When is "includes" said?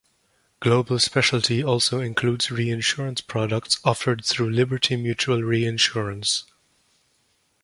1.99-2.49